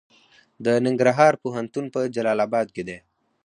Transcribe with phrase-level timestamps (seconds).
[0.65, 2.97] د ننګرهار پوهنتون په جلال اباد کې دی